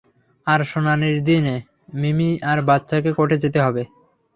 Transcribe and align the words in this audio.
আর 0.47 0.59
শুনানির 0.63 1.17
দিনে 1.23 1.55
মিমি 1.93 2.29
আর 2.43 2.57
বাচ্চাকে 2.67 3.11
কোর্টে 3.17 3.37
যেতে 3.43 3.59
হবে। 3.65 3.83